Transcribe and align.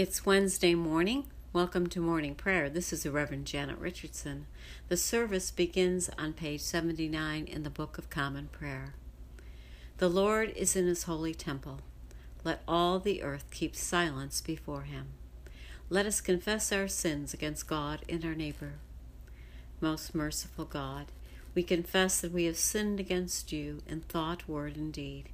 It's 0.00 0.24
Wednesday 0.24 0.74
morning. 0.74 1.26
Welcome 1.52 1.86
to 1.88 2.00
morning 2.00 2.34
prayer. 2.34 2.70
This 2.70 2.90
is 2.90 3.02
the 3.02 3.10
Reverend 3.10 3.44
Janet 3.44 3.76
Richardson. 3.78 4.46
The 4.88 4.96
service 4.96 5.50
begins 5.50 6.08
on 6.16 6.32
page 6.32 6.62
79 6.62 7.44
in 7.44 7.64
the 7.64 7.68
Book 7.68 7.98
of 7.98 8.08
Common 8.08 8.48
Prayer. 8.50 8.94
The 9.98 10.08
Lord 10.08 10.54
is 10.56 10.74
in 10.74 10.86
his 10.86 11.02
holy 11.02 11.34
temple. 11.34 11.80
Let 12.44 12.62
all 12.66 12.98
the 12.98 13.22
earth 13.22 13.44
keep 13.50 13.76
silence 13.76 14.40
before 14.40 14.84
him. 14.84 15.08
Let 15.90 16.06
us 16.06 16.22
confess 16.22 16.72
our 16.72 16.88
sins 16.88 17.34
against 17.34 17.66
God 17.66 18.00
and 18.08 18.24
our 18.24 18.34
neighbor. 18.34 18.76
Most 19.82 20.14
merciful 20.14 20.64
God, 20.64 21.08
we 21.54 21.62
confess 21.62 22.22
that 22.22 22.32
we 22.32 22.46
have 22.46 22.56
sinned 22.56 23.00
against 23.00 23.52
you 23.52 23.82
in 23.86 24.00
thought, 24.00 24.48
word, 24.48 24.76
and 24.76 24.94
deed, 24.94 25.28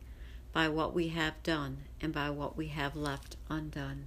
by 0.52 0.68
what 0.68 0.92
we 0.92 1.10
have 1.10 1.40
done 1.44 1.84
and 2.00 2.12
by 2.12 2.30
what 2.30 2.56
we 2.56 2.66
have 2.66 2.96
left 2.96 3.36
undone. 3.48 4.06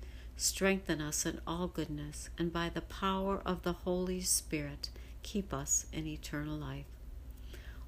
Strengthen 0.41 1.01
us 1.01 1.23
in 1.23 1.39
all 1.45 1.67
goodness, 1.67 2.31
and 2.35 2.51
by 2.51 2.67
the 2.67 2.81
power 2.81 3.43
of 3.45 3.61
the 3.61 3.73
Holy 3.73 4.21
Spirit, 4.21 4.89
keep 5.21 5.53
us 5.53 5.85
in 5.93 6.07
eternal 6.07 6.57
life. 6.57 6.87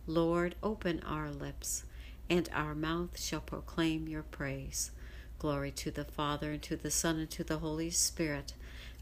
Lord, 0.06 0.54
open 0.62 1.02
our 1.04 1.31
lips, 1.31 1.84
and 2.30 2.48
our 2.54 2.76
mouth 2.76 3.20
shall 3.20 3.42
proclaim 3.42 4.08
your 4.08 4.22
praise. 4.22 4.92
Glory 5.40 5.72
to 5.72 5.90
the 5.90 6.06
Father, 6.06 6.52
and 6.52 6.62
to 6.62 6.76
the 6.76 6.92
Son, 6.92 7.18
and 7.18 7.30
to 7.31 7.44
the 7.44 7.58
Holy 7.58 7.90
Spirit, 7.90 8.54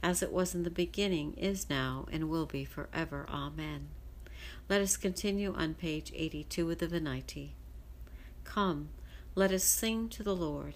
as 0.02 0.24
it 0.24 0.32
was 0.32 0.56
in 0.56 0.64
the 0.64 0.70
beginning, 0.70 1.34
is 1.34 1.70
now, 1.70 2.08
and 2.10 2.30
will 2.30 2.46
be 2.46 2.64
forever. 2.64 3.26
Amen. 3.30 3.90
Let 4.70 4.80
us 4.80 4.96
continue 4.96 5.54
on 5.54 5.74
page 5.74 6.14
82 6.16 6.72
of 6.72 6.78
the 6.78 6.88
Venite. 6.88 7.50
Come, 8.46 8.92
let 9.36 9.52
us 9.52 9.66
sing 9.66 10.08
to 10.08 10.24
the 10.24 10.38
Lord. 10.38 10.76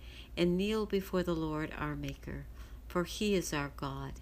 and 0.37 0.57
kneel 0.57 0.85
before 0.85 1.23
the 1.23 1.35
Lord 1.35 1.71
our 1.77 1.95
Maker, 1.95 2.45
for 2.87 3.03
he 3.03 3.35
is 3.35 3.53
our 3.53 3.71
God, 3.77 4.13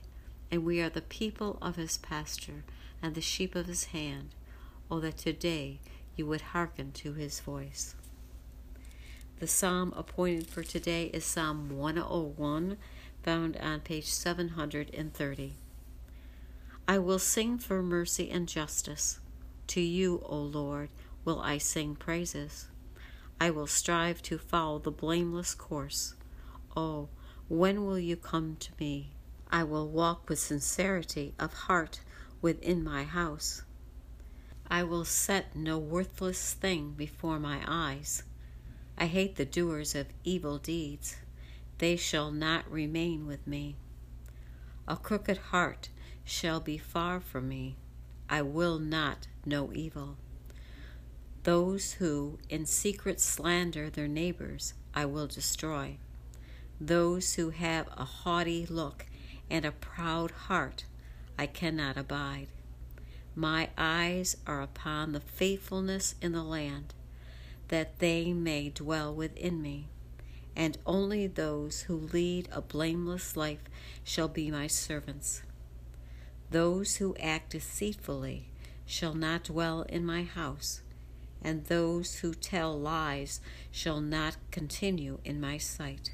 and 0.51 0.65
we 0.65 0.81
are 0.81 0.89
the 0.89 1.01
people 1.01 1.57
of 1.61 1.75
his 1.75 1.97
pasture 1.97 2.63
and 3.01 3.15
the 3.15 3.21
sheep 3.21 3.55
of 3.55 3.67
his 3.67 3.85
hand. 3.85 4.29
Oh, 4.91 4.99
that 4.99 5.17
today 5.17 5.79
you 6.15 6.25
would 6.25 6.41
hearken 6.41 6.91
to 6.93 7.13
his 7.13 7.39
voice. 7.39 7.95
The 9.39 9.47
psalm 9.47 9.93
appointed 9.95 10.47
for 10.47 10.63
today 10.63 11.05
is 11.13 11.23
Psalm 11.23 11.69
101, 11.69 12.77
found 13.23 13.55
on 13.57 13.79
page 13.79 14.07
730. 14.07 15.53
I 16.87 16.97
will 16.97 17.19
sing 17.19 17.57
for 17.57 17.81
mercy 17.81 18.29
and 18.29 18.49
justice. 18.49 19.19
To 19.67 19.79
you, 19.79 20.23
O 20.25 20.37
Lord, 20.37 20.89
will 21.23 21.39
I 21.39 21.59
sing 21.59 21.95
praises. 21.95 22.67
I 23.41 23.49
will 23.51 23.67
strive 23.67 24.21
to 24.23 24.37
follow 24.37 24.79
the 24.79 24.91
blameless 24.91 25.55
course. 25.55 26.15
Oh, 26.75 27.09
when 27.47 27.85
will 27.85 27.99
you 27.99 28.15
come 28.15 28.57
to 28.59 28.71
me? 28.79 29.11
I 29.49 29.63
will 29.63 29.87
walk 29.87 30.29
with 30.29 30.39
sincerity 30.39 31.33
of 31.39 31.53
heart 31.53 32.01
within 32.41 32.83
my 32.83 33.03
house. 33.03 33.63
I 34.67 34.83
will 34.83 35.05
set 35.05 35.55
no 35.55 35.77
worthless 35.79 36.53
thing 36.53 36.91
before 36.91 37.39
my 37.39 37.61
eyes. 37.65 38.23
I 38.97 39.07
hate 39.07 39.37
the 39.37 39.45
doers 39.45 39.95
of 39.95 40.07
evil 40.23 40.57
deeds. 40.57 41.15
They 41.79 41.95
shall 41.95 42.31
not 42.31 42.69
remain 42.69 43.25
with 43.25 43.47
me. 43.47 43.77
A 44.87 44.97
crooked 44.97 45.37
heart 45.37 45.89
shall 46.23 46.59
be 46.59 46.77
far 46.77 47.19
from 47.19 47.47
me. 47.47 47.77
I 48.29 48.41
will 48.41 48.77
not 48.77 49.27
know 49.45 49.71
evil. 49.73 50.17
Those 51.43 51.93
who 51.93 52.37
in 52.49 52.65
secret 52.65 53.21
slander 53.21 53.89
their 53.89 54.09
neighbors 54.09 54.73
I 54.93 55.05
will 55.05 55.27
destroy. 55.27 55.97
Those 56.81 57.35
who 57.35 57.51
have 57.51 57.87
a 57.95 58.03
haughty 58.03 58.65
look 58.65 59.05
and 59.49 59.63
a 59.63 59.71
proud 59.71 60.31
heart 60.31 60.83
I 61.37 61.47
cannot 61.47 61.95
abide. 61.97 62.47
My 63.35 63.69
eyes 63.77 64.35
are 64.45 64.61
upon 64.61 65.13
the 65.13 65.21
faithfulness 65.21 66.15
in 66.21 66.33
the 66.33 66.43
land, 66.43 66.93
that 67.69 67.99
they 67.99 68.33
may 68.33 68.69
dwell 68.69 69.15
within 69.15 69.61
me. 69.61 69.87
And 70.57 70.77
only 70.85 71.25
those 71.25 71.83
who 71.83 71.95
lead 71.95 72.49
a 72.51 72.61
blameless 72.61 73.37
life 73.37 73.63
shall 74.03 74.27
be 74.27 74.51
my 74.51 74.67
servants. 74.67 75.43
Those 76.51 76.97
who 76.97 77.15
act 77.15 77.51
deceitfully 77.51 78.49
shall 78.85 79.13
not 79.13 79.45
dwell 79.45 79.83
in 79.83 80.05
my 80.05 80.23
house 80.23 80.81
and 81.43 81.65
those 81.65 82.17
who 82.17 82.33
tell 82.33 82.79
lies 82.79 83.39
shall 83.71 84.01
not 84.01 84.37
continue 84.51 85.19
in 85.23 85.39
my 85.39 85.57
sight. 85.57 86.11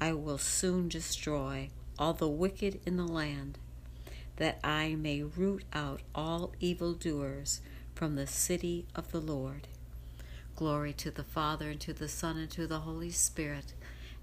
I 0.00 0.12
will 0.12 0.38
soon 0.38 0.88
destroy 0.88 1.70
all 1.98 2.12
the 2.12 2.28
wicked 2.28 2.80
in 2.84 2.96
the 2.96 3.06
land, 3.06 3.58
that 4.36 4.58
I 4.62 4.94
may 4.94 5.22
root 5.22 5.64
out 5.72 6.02
all 6.14 6.52
evildoers 6.60 7.60
from 7.94 8.14
the 8.14 8.26
city 8.26 8.86
of 8.94 9.10
the 9.10 9.20
Lord. 9.20 9.68
Glory 10.54 10.92
to 10.94 11.10
the 11.10 11.24
Father, 11.24 11.70
and 11.70 11.80
to 11.80 11.92
the 11.92 12.08
Son, 12.08 12.36
and 12.36 12.50
to 12.50 12.66
the 12.66 12.80
Holy 12.80 13.10
Spirit, 13.10 13.72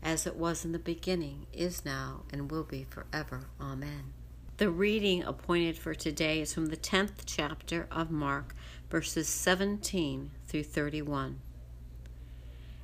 as 0.02 0.28
it 0.28 0.36
was 0.36 0.66
in 0.66 0.72
the 0.72 0.80
beginning, 0.80 1.48
is 1.54 1.86
now, 1.86 2.24
and 2.32 2.52
will 2.52 2.64
be 2.64 2.84
forever. 2.84 3.42
Amen. 3.60 4.14
The 4.58 4.70
reading 4.70 5.24
appointed 5.24 5.78
for 5.78 5.96
today 5.96 6.42
is 6.42 6.54
from 6.54 6.68
the 6.68 6.78
10th 6.78 7.24
chapter 7.26 7.88
of 7.92 8.12
Mark, 8.12 8.56
verses 8.94 9.28
17 9.28 10.30
through 10.46 10.62
31. 10.62 11.40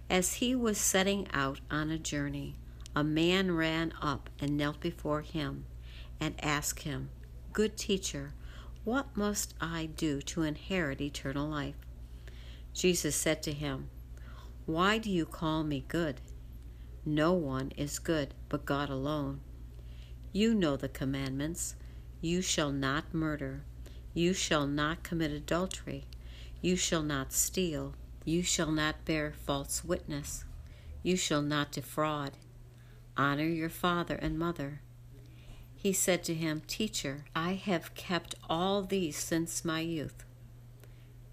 As 0.09 0.33
he 0.33 0.55
was 0.55 0.79
setting 0.79 1.27
out 1.31 1.59
on 1.69 1.91
a 1.91 1.99
journey, 1.99 2.55
a 2.95 3.03
man 3.03 3.51
ran 3.51 3.93
up 4.01 4.27
and 4.39 4.57
knelt 4.57 4.79
before 4.79 5.21
him 5.21 5.65
and 6.19 6.33
asked 6.43 6.81
him, 6.81 7.11
Good 7.53 7.77
teacher, 7.77 8.33
what 8.83 9.15
must 9.15 9.53
I 9.61 9.85
do 9.85 10.19
to 10.21 10.41
inherit 10.41 10.99
eternal 10.99 11.47
life? 11.47 11.75
Jesus 12.73 13.15
said 13.15 13.43
to 13.43 13.51
him, 13.51 13.91
Why 14.65 14.97
do 14.97 15.11
you 15.11 15.27
call 15.27 15.63
me 15.63 15.85
good? 15.87 16.21
No 17.05 17.33
one 17.33 17.71
is 17.77 17.99
good 17.99 18.33
but 18.49 18.65
God 18.65 18.89
alone. 18.89 19.41
You 20.33 20.55
know 20.55 20.75
the 20.75 20.89
commandments 20.89 21.75
you 22.19 22.41
shall 22.41 22.71
not 22.71 23.13
murder, 23.13 23.61
you 24.13 24.33
shall 24.33 24.67
not 24.67 25.03
commit 25.03 25.31
adultery, 25.31 26.05
you 26.61 26.75
shall 26.75 27.03
not 27.03 27.31
steal, 27.31 27.93
you 28.25 28.43
shall 28.43 28.71
not 28.71 29.05
bear 29.05 29.31
false 29.31 29.83
witness, 29.83 30.45
you 31.03 31.15
shall 31.15 31.41
not 31.41 31.71
defraud. 31.71 32.31
Honor 33.15 33.45
your 33.45 33.69
father 33.69 34.15
and 34.15 34.39
mother. 34.39 34.81
He 35.75 35.93
said 35.93 36.23
to 36.25 36.33
him, 36.33 36.61
Teacher, 36.67 37.25
I 37.35 37.53
have 37.53 37.95
kept 37.95 38.35
all 38.49 38.81
these 38.81 39.17
since 39.17 39.63
my 39.63 39.79
youth. 39.79 40.25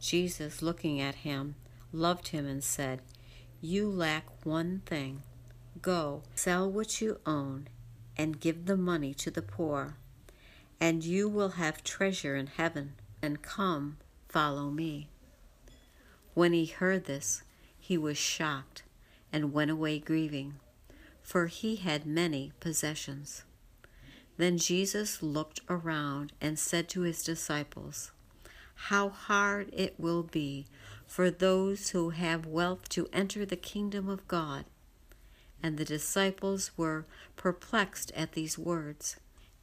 Jesus, 0.01 0.63
looking 0.63 1.01
at 1.01 1.17
him, 1.17 1.57
loved 1.93 2.29
him 2.29 2.47
and 2.47 2.63
said, 2.63 3.03
You 3.61 3.91
lack 3.91 4.45
one 4.45 4.83
thing. 4.87 5.23
Go, 5.83 6.23
sell 6.35 6.71
what 6.71 7.01
you 7.01 7.21
own 7.27 7.69
and 8.17 8.41
give 8.41 8.67
the 8.67 8.77
money 8.77 9.13
to 9.15 9.31
the 9.31 9.43
poor, 9.43 9.97
and 10.81 11.05
you 11.05 11.29
will 11.29 11.51
have 11.51 11.83
treasure 11.83 12.37
in 12.37 12.47
heaven. 12.47 12.95
And 13.23 13.43
come, 13.43 13.97
follow 14.29 14.71
me. 14.71 15.09
When 16.35 16.53
he 16.53 16.67
heard 16.67 17.07
this, 17.07 17.43
he 17.79 17.97
was 17.97 18.19
shocked 18.19 18.83
and 19.33 19.53
went 19.53 19.71
away 19.71 19.99
grieving, 19.99 20.55
for 21.23 21.47
he 21.47 21.77
had 21.77 22.07
many 22.07 22.53
possessions. 22.61 23.45
Then 24.37 24.59
Jesus 24.59 25.23
looked 25.23 25.61
around 25.69 26.33
and 26.41 26.59
said 26.59 26.89
to 26.91 27.03
his 27.03 27.23
disciples, 27.23 28.13
How 28.75 29.09
hard 29.09 29.71
it 29.73 29.95
will 29.99 30.23
be 30.23 30.67
for 31.07 31.31
those 31.31 31.91
who 31.91 32.11
have 32.11 32.45
wealth 32.45 32.89
to 32.91 33.09
enter 33.13 33.47
the 33.47 33.57
kingdom 33.57 34.09
of 34.09 34.29
God. 34.29 34.67
And 35.63 35.79
the 35.79 35.85
disciples 35.85 36.71
were 36.77 37.07
perplexed 37.37 38.13
at 38.15 38.33
these 38.33 38.59
words. 38.59 39.17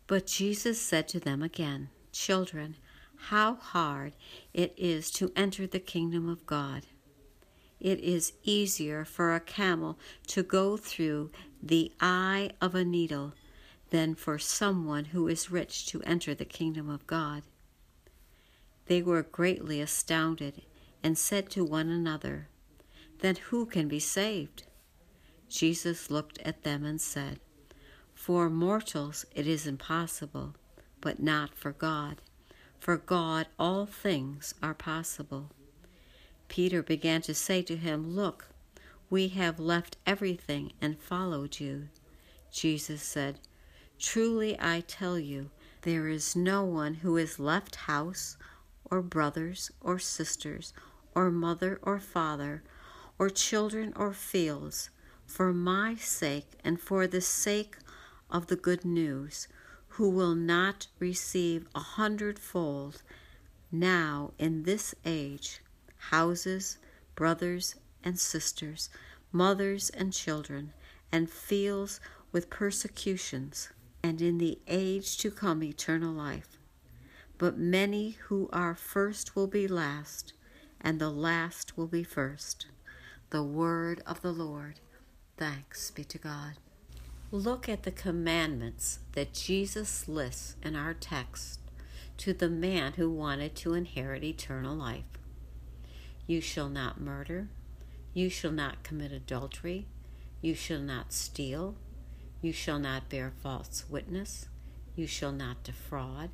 But 0.07 0.27
Jesus 0.27 0.81
said 0.81 1.07
to 1.09 1.19
them 1.19 1.41
again, 1.41 1.89
Children, 2.11 2.75
how 3.15 3.55
hard 3.55 4.13
it 4.53 4.73
is 4.77 5.09
to 5.11 5.31
enter 5.35 5.65
the 5.65 5.79
kingdom 5.79 6.27
of 6.27 6.45
God. 6.45 6.85
It 7.79 7.99
is 7.99 8.33
easier 8.43 9.05
for 9.05 9.33
a 9.33 9.39
camel 9.39 9.97
to 10.27 10.43
go 10.43 10.77
through 10.77 11.31
the 11.61 11.91
eye 11.99 12.51
of 12.61 12.75
a 12.75 12.85
needle 12.85 13.33
than 13.89 14.15
for 14.15 14.39
someone 14.39 15.05
who 15.05 15.27
is 15.27 15.51
rich 15.51 15.85
to 15.87 16.01
enter 16.03 16.33
the 16.33 16.45
kingdom 16.45 16.89
of 16.89 17.05
God. 17.07 17.43
They 18.87 19.01
were 19.01 19.23
greatly 19.23 19.79
astounded 19.79 20.63
and 21.03 21.17
said 21.17 21.49
to 21.51 21.63
one 21.63 21.89
another, 21.89 22.49
Then 23.19 23.35
who 23.35 23.65
can 23.65 23.87
be 23.87 23.99
saved? 23.99 24.63
Jesus 25.47 26.09
looked 26.09 26.39
at 26.39 26.63
them 26.63 26.83
and 26.83 26.99
said, 26.99 27.39
For 28.23 28.49
mortals 28.49 29.25
it 29.35 29.45
is 29.47 29.67
impossible, 29.67 30.55
but 31.01 31.21
not 31.21 31.53
for 31.53 31.73
God. 31.73 32.21
For 32.79 32.95
God 32.95 33.47
all 33.59 33.85
things 33.85 34.53
are 34.63 34.73
possible. 34.73 35.51
Peter 36.47 36.81
began 36.81 37.21
to 37.23 37.33
say 37.33 37.61
to 37.63 37.75
him, 37.75 38.15
Look, 38.15 38.47
we 39.09 39.27
have 39.27 39.59
left 39.59 39.97
everything 40.07 40.71
and 40.79 40.97
followed 40.97 41.59
you. 41.59 41.89
Jesus 42.49 43.01
said, 43.01 43.39
Truly 43.99 44.57
I 44.57 44.85
tell 44.87 45.19
you, 45.19 45.49
there 45.81 46.07
is 46.07 46.33
no 46.33 46.63
one 46.63 46.93
who 46.93 47.17
has 47.17 47.39
left 47.39 47.75
house, 47.75 48.37
or 48.85 49.01
brothers, 49.01 49.69
or 49.81 49.99
sisters, 49.99 50.71
or 51.13 51.29
mother, 51.29 51.77
or 51.81 51.99
father, 51.99 52.63
or 53.19 53.29
children, 53.29 53.91
or 53.97 54.13
fields, 54.13 54.91
for 55.25 55.51
my 55.51 55.95
sake 55.95 56.53
and 56.63 56.79
for 56.79 57.05
the 57.05 57.19
sake 57.19 57.75
of 58.33 58.47
the 58.47 58.55
good 58.55 58.83
news, 58.83 59.47
who 59.89 60.09
will 60.09 60.33
not 60.33 60.87
receive 60.99 61.67
a 61.75 61.79
hundredfold 61.79 63.03
now 63.71 64.33
in 64.39 64.63
this 64.63 64.95
age 65.05 65.61
houses, 66.09 66.79
brothers 67.15 67.75
and 68.03 68.19
sisters, 68.19 68.89
mothers 69.31 69.89
and 69.91 70.11
children, 70.11 70.73
and 71.11 71.29
fields 71.29 72.01
with 72.31 72.49
persecutions 72.49 73.69
and 74.03 74.21
in 74.21 74.37
the 74.39 74.59
age 74.67 75.17
to 75.17 75.31
come 75.31 75.63
eternal 75.63 76.11
life. 76.11 76.57
But 77.37 77.57
many 77.57 78.11
who 78.27 78.49
are 78.51 78.75
first 78.75 79.35
will 79.35 79.47
be 79.47 79.67
last, 79.67 80.33
and 80.81 80.99
the 80.99 81.09
last 81.09 81.77
will 81.77 81.87
be 81.87 82.03
first. 82.03 82.67
The 83.29 83.43
word 83.43 84.01
of 84.05 84.21
the 84.21 84.33
Lord. 84.33 84.79
Thanks 85.37 85.89
be 85.91 86.03
to 86.03 86.17
God. 86.17 86.53
Look 87.33 87.67
at 87.67 87.81
the 87.81 87.89
commandments 87.89 88.99
that 89.13 89.33
Jesus 89.33 90.07
lists 90.07 90.55
in 90.61 90.75
our 90.75 90.93
text 90.93 91.59
to 92.17 92.31
the 92.31 92.47
man 92.47 92.93
who 92.93 93.09
wanted 93.09 93.55
to 93.55 93.73
inherit 93.73 94.23
eternal 94.23 94.75
life. 94.75 95.17
You 96.27 96.41
shall 96.41 96.69
not 96.69 97.01
murder. 97.01 97.47
You 98.13 98.29
shall 98.29 98.51
not 98.51 98.83
commit 98.83 99.11
adultery. 99.11 99.87
You 100.41 100.53
shall 100.53 100.81
not 100.81 101.11
steal. 101.11 101.73
You 102.43 102.53
shall 102.53 102.77
not 102.77 103.09
bear 103.09 103.33
false 103.41 103.83
witness. 103.89 104.47
You 104.95 105.07
shall 105.07 105.31
not 105.31 105.63
defraud. 105.63 106.29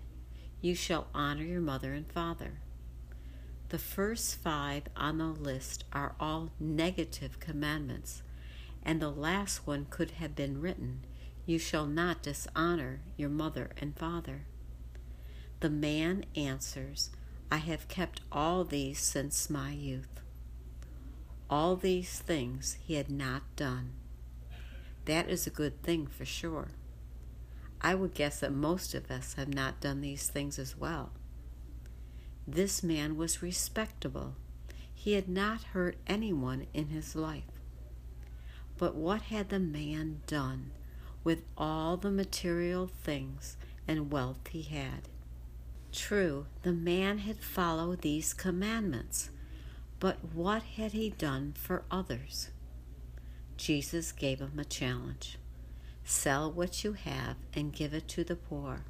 You 0.60 0.76
shall 0.76 1.08
honor 1.16 1.46
your 1.46 1.62
mother 1.62 1.94
and 1.94 2.12
father. 2.12 2.60
The 3.70 3.80
first 3.80 4.36
five 4.36 4.84
on 4.98 5.18
the 5.18 5.28
list 5.28 5.86
are 5.94 6.16
all 6.20 6.50
negative 6.60 7.40
commandments, 7.40 8.22
and 8.84 9.02
the 9.02 9.12
last 9.12 9.68
one 9.68 9.88
could 9.90 10.12
have 10.12 10.36
been 10.36 10.62
written 10.62 11.06
You 11.46 11.60
shall 11.60 11.86
not 11.86 12.24
dishonor 12.24 13.02
your 13.18 13.30
mother 13.30 13.72
and 13.78 13.98
father. 13.98 14.46
The 15.60 15.70
man 15.70 16.26
answers, 16.36 17.10
I 17.52 17.58
have 17.58 17.88
kept 17.88 18.22
all 18.32 18.64
these 18.64 19.00
since 19.00 19.50
my 19.50 19.72
youth. 19.72 20.22
All 21.50 21.76
these 21.76 22.20
things 22.20 22.78
he 22.82 22.94
had 22.94 23.10
not 23.10 23.44
done. 23.56 23.94
That 25.06 25.28
is 25.30 25.48
a 25.48 25.52
good 25.52 25.82
thing 25.82 26.06
for 26.06 26.26
sure. 26.26 26.70
I 27.82 27.96
would 27.96 28.14
guess 28.14 28.42
that 28.42 28.54
most 28.54 28.94
of 28.94 29.10
us 29.10 29.34
have 29.34 29.54
not 29.54 29.82
done 29.82 30.02
these 30.02 30.28
things 30.28 30.60
as 30.60 30.78
well. 30.78 31.12
This 32.48 32.84
man 32.84 33.18
was 33.18 33.42
respectable. 33.42 34.36
He 34.94 35.14
had 35.14 35.28
not 35.30 35.64
hurt 35.64 35.98
anyone 36.08 36.68
in 36.74 36.88
his 36.88 37.16
life. 37.16 37.59
But 38.80 38.96
what 38.96 39.24
had 39.24 39.50
the 39.50 39.60
man 39.60 40.22
done 40.26 40.72
with 41.24 41.44
all 41.58 41.98
the 41.98 42.10
material 42.10 42.88
things 42.88 43.58
and 43.86 44.10
wealth 44.10 44.48
he 44.50 44.62
had? 44.64 45.10
True, 45.92 46.46
the 46.64 46.72
man 46.72 47.20
had 47.20 47.40
followed 47.40 48.02
these 48.02 48.34
commandments, 48.34 49.32
but 50.00 50.34
what 50.34 50.64
had 50.64 50.94
he 50.94 51.10
done 51.10 51.54
for 51.58 51.84
others? 51.92 52.52
Jesus 53.58 54.14
gave 54.14 54.40
him 54.40 54.58
a 54.58 54.66
challenge 54.66 55.38
sell 56.06 56.52
what 56.52 56.84
you 56.84 56.94
have 56.94 57.36
and 57.54 57.72
give 57.72 57.94
it 57.94 58.08
to 58.08 58.24
the 58.24 58.36
poor. 58.36 58.84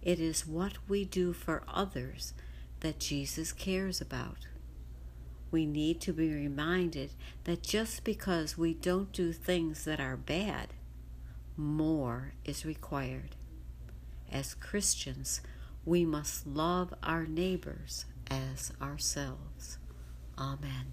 It 0.00 0.20
is 0.20 0.46
what 0.46 0.74
we 0.86 1.04
do 1.04 1.32
for 1.32 1.64
others 1.66 2.34
that 2.80 3.00
Jesus 3.00 3.52
cares 3.52 4.00
about. 4.00 4.46
We 5.50 5.64
need 5.66 6.00
to 6.02 6.12
be 6.12 6.32
reminded 6.32 7.10
that 7.44 7.62
just 7.62 8.04
because 8.04 8.58
we 8.58 8.74
don't 8.74 9.12
do 9.12 9.32
things 9.32 9.84
that 9.84 10.00
are 10.00 10.16
bad, 10.16 10.74
more 11.56 12.34
is 12.44 12.66
required. 12.66 13.36
As 14.30 14.54
Christians, 14.54 15.40
we 15.84 16.04
must 16.04 16.46
love 16.46 16.92
our 17.02 17.26
neighbors 17.26 18.04
as 18.30 18.72
ourselves. 18.80 19.78
Amen. 20.38 20.92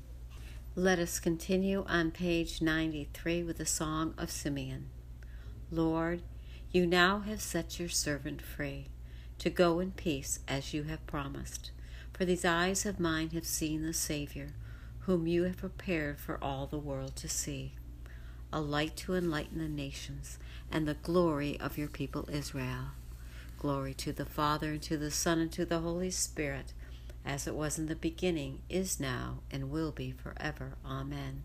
Let 0.73 0.99
us 0.99 1.19
continue 1.19 1.85
on 1.87 2.11
page 2.11 2.61
93 2.61 3.43
with 3.43 3.57
the 3.57 3.65
Song 3.65 4.13
of 4.17 4.31
Simeon. 4.31 4.89
Lord, 5.69 6.21
you 6.71 6.85
now 6.85 7.19
have 7.19 7.41
set 7.41 7.79
your 7.79 7.89
servant 7.89 8.41
free 8.41 8.87
to 9.39 9.49
go 9.49 9.79
in 9.79 9.91
peace 9.91 10.39
as 10.47 10.73
you 10.73 10.83
have 10.83 11.05
promised. 11.07 11.71
For 12.15 12.23
these 12.23 12.45
eyes 12.45 12.85
of 12.85 12.97
mine 12.97 13.31
have 13.31 13.45
seen 13.45 13.83
the 13.83 13.93
Savior, 13.93 14.53
whom 15.01 15.27
you 15.27 15.43
have 15.43 15.57
prepared 15.57 16.17
for 16.17 16.41
all 16.41 16.65
the 16.65 16.79
world 16.79 17.17
to 17.17 17.27
see, 17.27 17.73
a 18.53 18.61
light 18.61 18.95
to 18.97 19.15
enlighten 19.15 19.57
the 19.57 19.67
nations, 19.67 20.39
and 20.71 20.87
the 20.87 20.93
glory 20.93 21.59
of 21.59 21.77
your 21.77 21.89
people 21.89 22.29
Israel. 22.31 22.91
Glory 23.59 23.93
to 23.95 24.13
the 24.13 24.25
Father, 24.25 24.71
and 24.71 24.81
to 24.83 24.95
the 24.95 25.11
Son, 25.11 25.39
and 25.39 25.51
to 25.51 25.65
the 25.65 25.79
Holy 25.79 26.09
Spirit 26.09 26.71
as 27.25 27.47
it 27.47 27.55
was 27.55 27.79
in 27.79 27.87
the 27.87 27.95
beginning, 27.95 28.59
is 28.69 28.99
now, 28.99 29.39
and 29.49 29.71
will 29.71 29.91
be 29.91 30.11
forever. 30.11 30.73
Amen. 30.85 31.43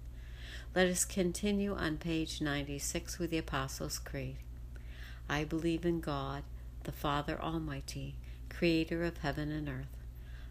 Let 0.75 0.89
us 0.89 1.05
continue 1.05 1.75
on 1.75 1.97
page 1.97 2.41
96 2.41 3.19
with 3.19 3.31
the 3.31 3.39
Apostles' 3.39 3.99
Creed. 3.99 4.37
I 5.29 5.45
believe 5.45 5.87
in 5.87 6.01
God, 6.01 6.43
the 6.85 6.93
Father 6.93 7.41
Almighty, 7.41 8.15
creator 8.51 9.05
of 9.05 9.19
heaven 9.19 9.51
and 9.51 9.69
earth. 9.69 10.00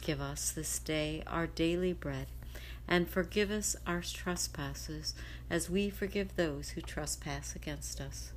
Give 0.00 0.20
us 0.20 0.50
this 0.50 0.78
day 0.78 1.22
our 1.26 1.46
daily 1.46 1.92
bread, 1.92 2.28
and 2.88 3.08
forgive 3.08 3.50
us 3.50 3.76
our 3.86 4.00
trespasses 4.00 5.14
as 5.50 5.68
we 5.68 5.90
forgive 5.90 6.36
those 6.36 6.70
who 6.70 6.80
trespass 6.80 7.54
against 7.54 8.00
us. 8.00 8.32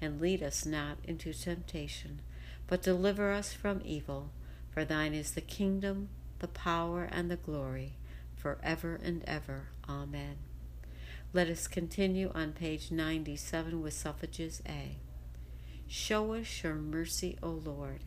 And 0.00 0.20
lead 0.20 0.42
us 0.42 0.66
not 0.66 0.98
into 1.04 1.32
temptation, 1.32 2.20
but 2.66 2.82
deliver 2.82 3.32
us 3.32 3.54
from 3.54 3.80
evil. 3.82 4.30
For 4.70 4.84
thine 4.84 5.14
is 5.14 5.30
the 5.30 5.40
kingdom, 5.40 6.10
the 6.40 6.48
power, 6.48 7.08
and 7.10 7.30
the 7.30 7.36
glory, 7.36 7.94
for 8.36 8.58
ever 8.62 9.00
and 9.02 9.24
ever. 9.26 9.68
Amen. 9.88 10.36
Let 11.32 11.48
us 11.48 11.66
continue 11.66 12.30
on 12.34 12.52
page 12.52 12.90
97 12.90 13.80
with 13.80 13.94
suffrages 13.94 14.62
A. 14.68 14.96
Show 15.88 16.34
us 16.34 16.62
your 16.62 16.74
mercy, 16.74 17.38
O 17.42 17.48
Lord, 17.48 18.00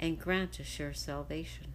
and 0.00 0.18
grant 0.18 0.58
us 0.58 0.78
your 0.78 0.92
salvation. 0.92 1.74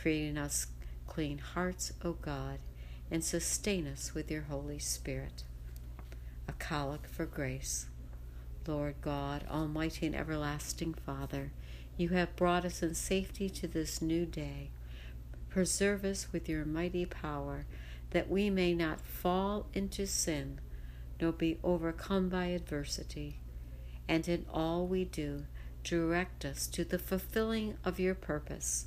Create 0.00 0.28
in 0.28 0.38
us 0.38 0.68
clean 1.08 1.38
hearts, 1.38 1.92
O 2.04 2.12
God, 2.12 2.58
and 3.10 3.24
sustain 3.24 3.86
us 3.86 4.14
with 4.14 4.30
your 4.30 4.42
Holy 4.42 4.78
Spirit. 4.78 5.42
A 6.46 6.52
collect 6.52 7.06
for 7.06 7.26
grace. 7.26 7.86
Lord 8.66 8.96
God, 9.00 9.44
Almighty 9.50 10.06
and 10.06 10.14
everlasting 10.14 10.94
Father, 10.94 11.50
you 11.96 12.10
have 12.10 12.36
brought 12.36 12.64
us 12.64 12.82
in 12.82 12.94
safety 12.94 13.48
to 13.50 13.66
this 13.66 14.00
new 14.00 14.24
day. 14.24 14.70
Preserve 15.48 16.04
us 16.04 16.28
with 16.32 16.48
your 16.48 16.64
mighty 16.64 17.04
power, 17.04 17.66
that 18.10 18.30
we 18.30 18.50
may 18.50 18.74
not 18.74 19.00
fall 19.00 19.66
into 19.72 20.06
sin, 20.06 20.60
nor 21.20 21.32
be 21.32 21.58
overcome 21.64 22.28
by 22.28 22.46
adversity. 22.46 23.40
And 24.06 24.28
in 24.28 24.46
all 24.52 24.86
we 24.86 25.04
do, 25.06 25.46
direct 25.82 26.44
us 26.44 26.68
to 26.68 26.84
the 26.84 26.98
fulfilling 26.98 27.78
of 27.84 27.98
your 27.98 28.14
purpose 28.14 28.86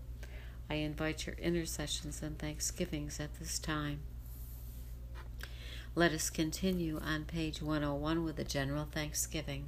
I 0.71 0.75
invite 0.75 1.27
your 1.27 1.35
intercessions 1.35 2.21
and 2.21 2.39
thanksgivings 2.39 3.19
at 3.19 3.37
this 3.37 3.59
time. 3.59 3.99
Let 5.95 6.13
us 6.13 6.29
continue 6.29 6.97
on 7.05 7.25
page 7.25 7.61
101 7.61 8.23
with 8.23 8.39
a 8.39 8.45
general 8.45 8.87
thanksgiving. 8.89 9.65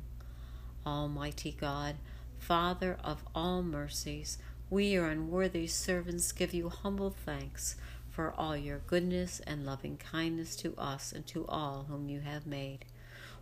Almighty 0.85 1.57
God, 1.59 1.97
Father 2.39 2.97
of 3.03 3.21
all 3.35 3.61
mercies, 3.63 4.37
we, 4.69 4.85
your 4.85 5.09
unworthy 5.09 5.67
servants, 5.67 6.31
give 6.31 6.53
you 6.53 6.69
humble 6.69 7.13
thanks 7.25 7.75
for 8.09 8.33
all 8.37 8.55
your 8.55 8.79
goodness 8.87 9.41
and 9.45 9.65
loving 9.65 9.97
kindness 9.97 10.55
to 10.55 10.73
us 10.77 11.11
and 11.11 11.27
to 11.27 11.45
all 11.47 11.87
whom 11.89 12.07
you 12.07 12.21
have 12.21 12.47
made. 12.47 12.85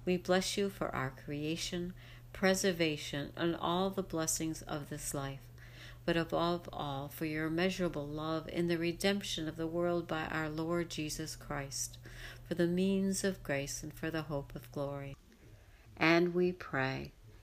We 0.04 0.18
bless 0.18 0.58
you 0.58 0.72
for 0.72 0.90
our 0.96 1.12
creation, 1.12 1.94
preservation, 2.34 3.34
and 3.38 3.56
all 3.56 3.92
the 3.92 4.02
blessings 4.02 4.64
of 4.64 4.90
this 4.90 5.14
life 5.14 5.42
but 6.06 6.18
above 6.18 6.68
all 6.74 7.08
for 7.08 7.26
your 7.26 7.46
immeasurable 7.46 8.08
love 8.08 8.48
in 8.50 8.68
the 8.68 8.78
redemption 8.78 9.48
of 9.48 9.58
the 9.58 9.68
world 9.68 10.08
by 10.08 10.26
our 10.26 10.50
Lord 10.50 10.90
Jesus 10.90 11.36
Christ, 11.36 11.98
for 12.48 12.56
the 12.56 12.68
means 12.68 13.24
of 13.24 13.44
grace 13.44 13.84
and 13.84 13.94
for 13.94 14.10
the 14.10 14.24
hope 14.24 14.56
of 14.56 14.72
glory. 14.72 15.16
And 15.98 16.34
we 16.34 16.52
pray, 16.52 17.12